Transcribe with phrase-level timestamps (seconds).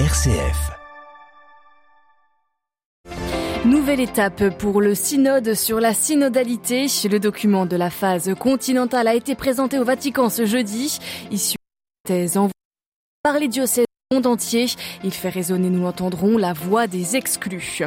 [0.00, 0.72] RCF.
[3.64, 6.86] Nouvelle étape pour le synode sur la synodalité.
[7.08, 10.98] Le document de la phase continentale a été présenté au Vatican ce jeudi,
[11.30, 11.54] issu
[12.08, 12.50] des envoyés
[13.22, 14.66] par les diocèses monde entier.
[15.02, 17.82] Il fait résonner, nous l'entendrons, la voix des exclus.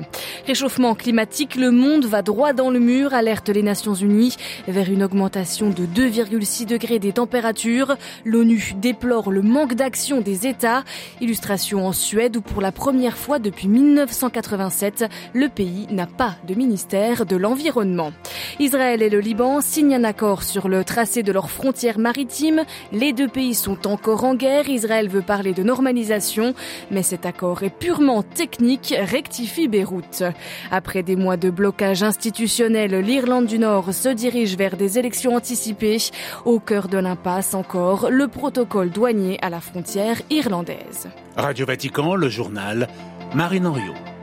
[0.45, 4.35] Réchauffement climatique, le monde va droit dans le mur, alerte les Nations Unies,
[4.67, 7.95] vers une augmentation de 2,6 degrés des températures.
[8.25, 10.83] L'ONU déplore le manque d'action des États.
[11.21, 16.55] Illustration en Suède où pour la première fois depuis 1987, le pays n'a pas de
[16.55, 18.11] ministère de l'environnement.
[18.59, 22.63] Israël et le Liban signent un accord sur le tracé de leurs frontières maritimes.
[22.91, 24.69] Les deux pays sont encore en guerre.
[24.69, 26.53] Israël veut parler de normalisation
[26.91, 30.23] mais cet accord est purement technique, rectifie Beyrouth.
[30.71, 35.97] Après des mois de blocage institutionnel, l'Irlande du Nord se dirige vers des élections anticipées.
[36.45, 41.07] Au cœur de l'impasse encore, le protocole douanier à la frontière irlandaise.
[41.35, 42.87] Radio Vatican, le journal,
[43.33, 44.16] Marine Henriot.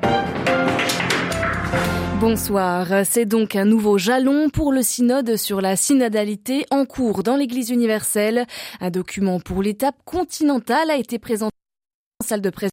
[2.21, 3.05] Bonsoir.
[3.05, 7.71] C'est donc un nouveau jalon pour le synode sur la synodalité en cours dans l'Église
[7.71, 8.47] universelle.
[8.81, 11.55] Un document pour l'étape continentale a été présenté
[12.25, 12.71] salle de presse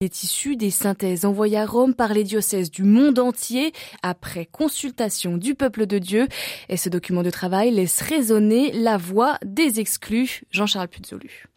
[0.00, 5.36] est issu des synthèses envoyées à Rome par les diocèses du monde entier après consultation
[5.36, 6.26] du peuple de Dieu.
[6.68, 10.42] Et ce document de travail laisse résonner la voix des exclus.
[10.50, 11.51] Jean-Charles Puzolu.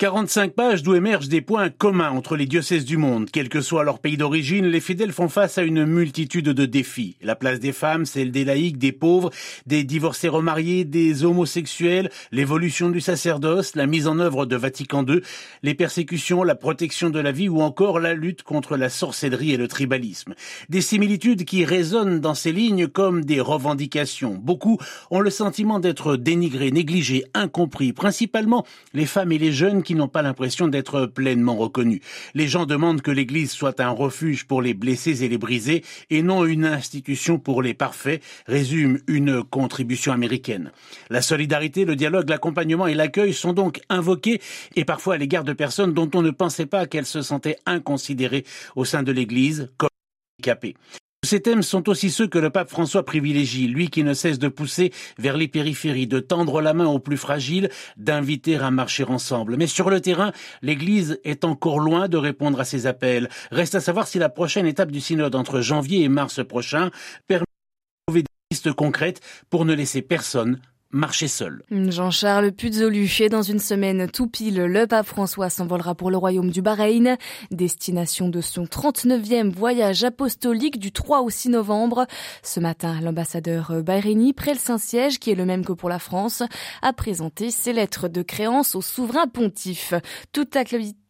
[0.00, 3.28] 45 pages d'où émergent des points communs entre les diocèses du monde.
[3.30, 7.18] Quel que soit leur pays d'origine, les fidèles font face à une multitude de défis.
[7.20, 9.28] La place des femmes, celle des laïcs, des pauvres,
[9.66, 15.20] des divorcés remariés, des homosexuels, l'évolution du sacerdoce, la mise en œuvre de Vatican II,
[15.62, 19.58] les persécutions, la protection de la vie ou encore la lutte contre la sorcellerie et
[19.58, 20.32] le tribalisme.
[20.70, 24.40] Des similitudes qui résonnent dans ces lignes comme des revendications.
[24.42, 24.78] Beaucoup
[25.10, 30.08] ont le sentiment d'être dénigrés, négligés, incompris, principalement les femmes et les jeunes qui n'ont
[30.08, 32.00] pas l'impression d'être pleinement reconnus.
[32.34, 36.22] Les gens demandent que l'Église soit un refuge pour les blessés et les brisés et
[36.22, 40.72] non une institution pour les parfaits, résume une contribution américaine.
[41.08, 44.40] La solidarité, le dialogue, l'accompagnement et l'accueil sont donc invoqués
[44.76, 48.44] et parfois à l'égard de personnes dont on ne pensait pas qu'elles se sentaient inconsidérées
[48.76, 49.90] au sein de l'Église comme
[50.38, 50.76] handicapées.
[51.22, 54.48] Ces thèmes sont aussi ceux que le pape François privilégie, lui qui ne cesse de
[54.48, 59.56] pousser vers les périphéries, de tendre la main aux plus fragiles, d'inviter à marcher ensemble.
[59.58, 60.32] Mais sur le terrain,
[60.62, 63.28] l'Église est encore loin de répondre à ces appels.
[63.50, 66.90] Reste à savoir si la prochaine étape du synode entre janvier et mars prochain
[67.26, 69.20] permet de trouver des pistes concrètes
[69.50, 70.58] pour ne laisser personne
[70.92, 71.62] marcher seul.
[71.70, 76.50] Jean-Charles Puzolu fait dans une semaine tout pile, le pape François s'envolera pour le royaume
[76.50, 77.16] du Bahreïn,
[77.50, 82.06] destination de son 39e voyage apostolique du 3 au 6 novembre.
[82.42, 86.42] Ce matin, l'ambassadeur bahreïni, près le Saint-Siège, qui est le même que pour la France,
[86.82, 89.94] a présenté ses lettres de créance au souverain pontife.
[90.32, 90.56] Toute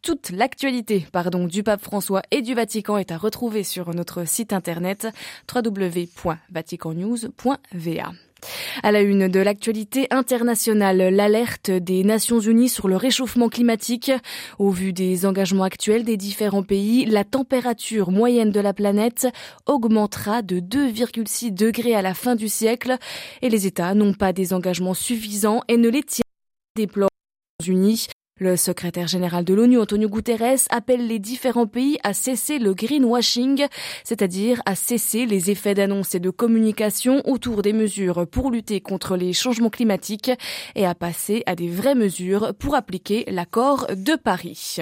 [0.03, 4.55] toute l'actualité pardon, du pape François et du Vatican est à retrouver sur notre site
[4.55, 5.09] internet
[5.53, 8.13] www.vaticannews.va.
[8.83, 14.13] À la une de l'actualité internationale, l'alerte des Nations Unies sur le réchauffement climatique.
[14.59, 19.29] Au vu des engagements actuels des différents pays, la température moyenne de la planète
[19.67, 22.97] augmentera de 2,6 degrés à la fin du siècle
[23.43, 26.25] et les États n'ont pas des engagements suffisants et ne les tiennent
[26.77, 27.11] déplorent
[27.67, 28.07] Unis.
[28.43, 33.67] Le secrétaire général de l'ONU, Antonio Guterres, appelle les différents pays à cesser le greenwashing,
[34.03, 39.19] c'est-à-dire à cesser les effets d'annonce et de communication autour des mesures pour lutter contre
[39.19, 40.31] les changements climatiques
[40.75, 44.79] et à passer à des vraies mesures pour appliquer l'accord de Paris.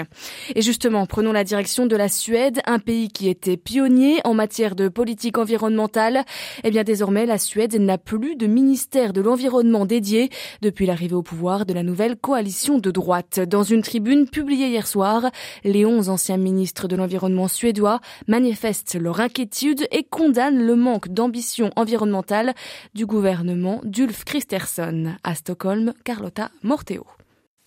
[0.55, 4.77] Et justement, prenons la direction de la Suède, un pays qui était pionnier en matière
[4.77, 6.25] de politique environnementale.
[6.63, 10.31] Eh bien, désormais, la Suède n'a plus de ministère de l'environnement dédié
[10.63, 13.41] depuis l'arrivée au pouvoir de la nouvelle coalition de droite.
[13.49, 15.31] Dans une tribune publiée hier soir,
[15.65, 21.71] les onze anciens ministres de l'environnement suédois manifestent leur inquiétude et condamnent le manque d'ambition
[21.75, 22.53] environnementale
[22.95, 25.15] du gouvernement d'Ulf Kristersson.
[25.25, 27.07] À Stockholm, Carlotta Morteo.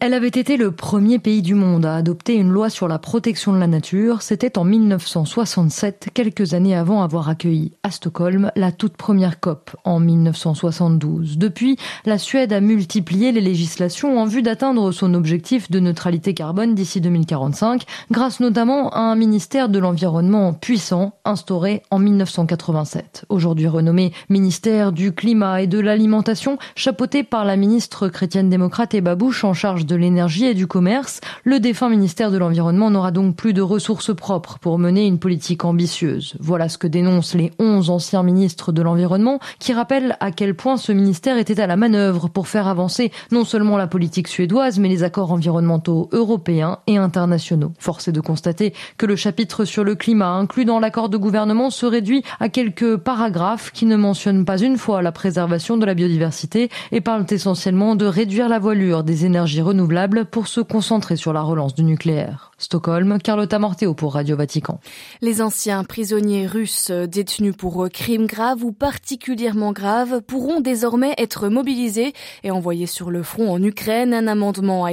[0.03, 3.53] Elle avait été le premier pays du monde à adopter une loi sur la protection
[3.53, 4.23] de la nature.
[4.23, 9.99] C'était en 1967, quelques années avant avoir accueilli à Stockholm la toute première COP en
[9.99, 11.37] 1972.
[11.37, 11.77] Depuis,
[12.07, 16.99] la Suède a multiplié les législations en vue d'atteindre son objectif de neutralité carbone d'ici
[16.99, 23.25] 2045, grâce notamment à un ministère de l'environnement puissant instauré en 1987.
[23.29, 29.13] Aujourd'hui renommé ministère du climat et de l'alimentation, chapeauté par la ministre chrétienne démocrate Eba
[29.13, 33.35] Bush en charge de l'énergie et du commerce, Le défunt ministère de l'Environnement n'aura donc
[33.35, 36.35] plus de ressources propres pour mener une politique ambitieuse.
[36.39, 40.77] Voilà ce que dénoncent les 11 anciens ministres de l'Environnement qui rappellent à quel point
[40.77, 44.87] ce ministère était à la manœuvre pour faire avancer non seulement la politique suédoise mais
[44.87, 47.73] les accords environnementaux européens et internationaux.
[47.79, 51.69] Force est de constater que le chapitre sur le climat inclus dans l'accord de gouvernement
[51.69, 55.93] se réduit à quelques paragraphes qui ne mentionnent pas une fois la préservation de la
[55.93, 59.80] biodiversité et parlent essentiellement de réduire la voilure des énergies renouvelables
[60.29, 62.51] pour se concentrer sur la relance du nucléaire.
[62.57, 64.79] Stockholm, Carlotta Morteo pour Radio Vatican.
[65.21, 72.13] Les anciens prisonniers russes détenus pour crimes graves ou particulièrement graves pourront désormais être mobilisés
[72.43, 74.13] et envoyés sur le front en Ukraine.
[74.13, 74.87] Un amendement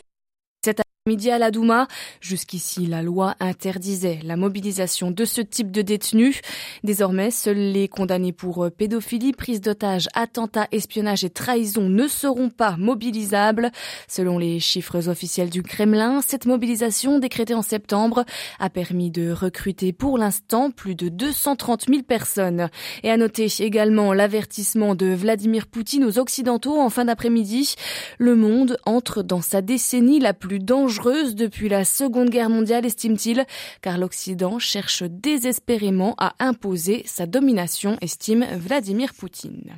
[1.09, 1.89] Midi à la Douma.
[2.21, 6.43] Jusqu'ici, la loi interdisait la mobilisation de ce type de détenus.
[6.85, 12.77] Désormais, seuls les condamnés pour pédophilie, prise d'otage, attentat, espionnage et trahison ne seront pas
[12.77, 13.73] mobilisables.
[14.07, 18.27] Selon les chiffres officiels du Kremlin, cette mobilisation décrétée en septembre
[18.61, 22.69] a permis de recruter pour l'instant plus de 230 000 personnes.
[23.03, 27.77] Et à noter également l'avertissement de Vladimir Poutine aux Occidentaux en fin d'après-midi.
[28.19, 33.47] Le monde entre dans sa décennie la plus dangereuse depuis la Seconde Guerre mondiale, estime-t-il,
[33.83, 39.77] car l'Occident cherche désespérément à imposer sa domination, estime Vladimir Poutine.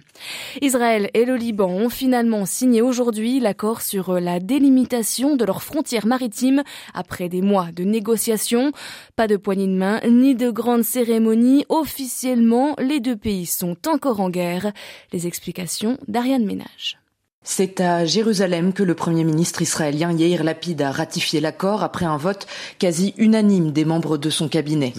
[0.62, 6.06] Israël et le Liban ont finalement signé aujourd'hui l'accord sur la délimitation de leurs frontières
[6.06, 6.62] maritimes
[6.94, 8.72] après des mois de négociations.
[9.16, 11.64] Pas de poignée de main ni de grandes cérémonies.
[11.68, 14.72] Officiellement, les deux pays sont encore en guerre.
[15.12, 16.99] Les explications d'Ariane Ménage.
[17.42, 22.18] C'est à Jérusalem que le Premier ministre israélien Yair Lapid a ratifié l'accord après un
[22.18, 22.46] vote
[22.78, 24.92] quasi unanime des membres de son cabinet.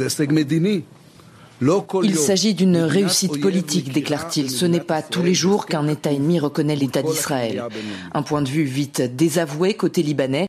[2.04, 4.50] Il s'agit d'une réussite politique, déclare-t-il.
[4.50, 7.64] Ce n'est pas tous les jours qu'un État ennemi reconnaît l'État d'Israël.
[8.14, 10.48] Un point de vue vite désavoué côté libanais.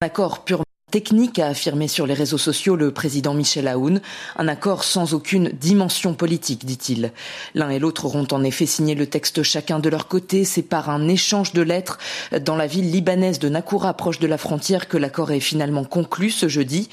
[0.00, 4.00] Accord purement technique, a affirmé sur les réseaux sociaux le président Michel Aoun.
[4.36, 7.12] Un accord sans aucune dimension politique, dit-il.
[7.54, 10.44] L'un et l'autre auront en effet signé le texte chacun de leur côté.
[10.44, 11.98] C'est par un échange de lettres
[12.44, 16.30] dans la ville libanaise de Nakoura, proche de la frontière, que l'accord est finalement conclu
[16.30, 16.88] ce jeudi.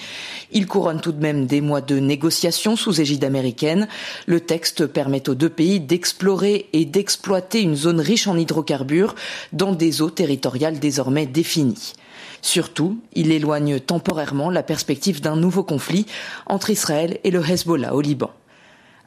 [0.51, 3.87] Il couronne tout de même des mois de négociations sous égide américaine.
[4.27, 9.15] Le texte permet aux deux pays d'explorer et d'exploiter une zone riche en hydrocarbures
[9.53, 11.93] dans des eaux territoriales désormais définies.
[12.41, 16.05] Surtout, il éloigne temporairement la perspective d'un nouveau conflit
[16.45, 18.31] entre Israël et le Hezbollah au Liban.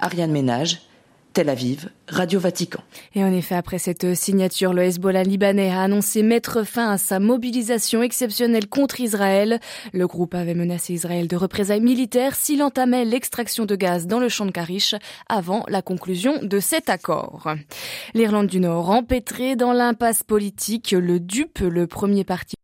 [0.00, 0.80] Ariane Ménage,
[1.32, 2.80] Tel Aviv, Radio Vatican.
[3.14, 7.20] Et en effet, après cette signature, le Hezbollah libanais a annoncé mettre fin à sa
[7.20, 9.60] mobilisation exceptionnelle contre Israël.
[9.92, 14.28] Le groupe avait menacé Israël de représailles militaires s'il entamait l'extraction de gaz dans le
[14.28, 14.96] champ de Karish
[15.28, 17.48] avant la conclusion de cet accord.
[18.14, 22.56] L'Irlande du Nord empêtrée dans l'impasse politique, le DUP, le premier parti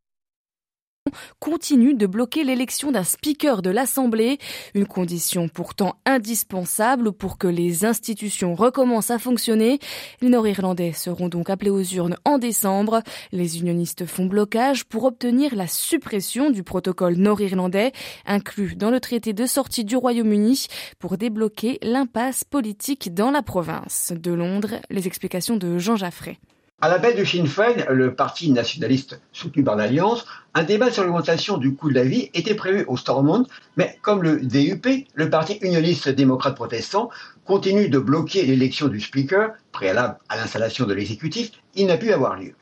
[1.41, 4.39] continue de bloquer l'élection d'un speaker de l'Assemblée,
[4.75, 9.79] une condition pourtant indispensable pour que les institutions recommencent à fonctionner.
[10.21, 13.03] Les Nord-Irlandais seront donc appelés aux urnes en décembre.
[13.33, 17.93] Les unionistes font blocage pour obtenir la suppression du protocole nord-irlandais
[18.27, 20.67] inclus dans le traité de sortie du Royaume-Uni
[20.99, 24.13] pour débloquer l'impasse politique dans la province.
[24.17, 26.39] De Londres, les explications de Jean Jaffray.
[26.83, 31.05] À la baie de Sinn Féin, le parti nationaliste soutenu par l'Alliance, un débat sur
[31.05, 33.47] l'augmentation du coût de la vie était prévu au Stormont,
[33.79, 37.09] mais comme le DUP, le parti unioniste démocrate protestant,
[37.47, 42.37] continue de bloquer l'élection du Speaker, préalable à l'installation de l'exécutif, il n'a pu avoir
[42.37, 42.55] lieu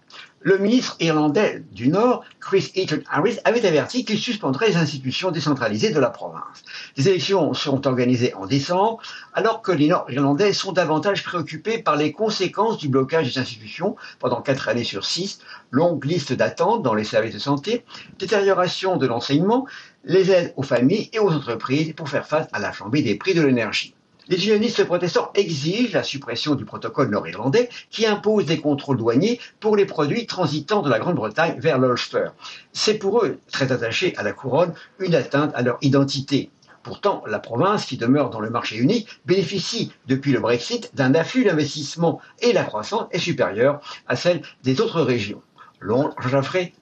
[0.45, 5.91] le ministre irlandais du Nord, Chris Eaton Harris, avait averti qu'il suspendrait les institutions décentralisées
[5.91, 6.63] de la province.
[6.99, 9.01] Les élections seront organisées en décembre,
[9.33, 14.43] alors que les Nord-Irlandais sont davantage préoccupés par les conséquences du blocage des institutions pendant
[14.43, 17.83] quatre années sur six, longue liste d'attente dans les services de santé,
[18.19, 19.67] détérioration de l'enseignement,
[20.05, 23.33] les aides aux familles et aux entreprises pour faire face à la flambée des prix
[23.33, 23.95] de l'énergie.
[24.29, 29.77] Les unionistes protestants exigent la suppression du protocole nord-irlandais qui impose des contrôles douaniers pour
[29.77, 32.29] les produits transitant de la Grande-Bretagne vers l'Ulster.
[32.73, 36.51] C'est pour eux, très attachés à la couronne, une atteinte à leur identité.
[36.83, 41.45] Pourtant, la province, qui demeure dans le marché unique, bénéficie depuis le Brexit d'un afflux
[41.45, 45.43] d'investissement et la croissance est supérieure à celle des autres régions.
[45.85, 46.15] Londres,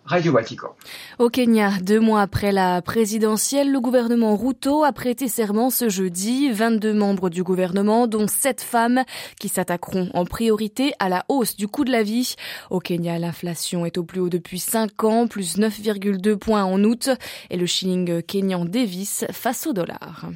[0.05, 0.69] Radio Vatican.
[1.19, 6.53] Au Kenya, deux mois après la présidentielle, le gouvernement Ruto a prêté serment ce jeudi.
[6.53, 9.03] 22 membres du gouvernement, dont 7 femmes,
[9.41, 12.37] qui s'attaqueront en priorité à la hausse du coût de la vie.
[12.71, 17.11] Au Kenya, l'inflation est au plus haut depuis 5 ans, plus 9,2 points en août,
[17.51, 20.31] et le shilling kenyan dévisse face au dollar.